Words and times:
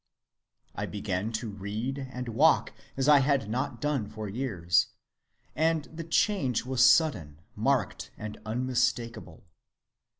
I 0.73 0.87
began 0.87 1.31
to 1.33 1.51
read 1.51 2.07
and 2.11 2.29
walk 2.29 2.73
as 2.97 3.07
I 3.07 3.19
had 3.19 3.47
not 3.47 3.79
done 3.79 4.09
for 4.09 4.27
years, 4.27 4.87
and 5.55 5.83
the 5.93 6.03
change 6.03 6.65
was 6.65 6.83
sudden, 6.83 7.39
marked, 7.55 8.09
and 8.17 8.39
unmistakable. 8.43 9.43